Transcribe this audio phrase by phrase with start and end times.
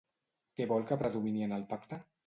[0.59, 2.05] Què vol que predomini en el pacte?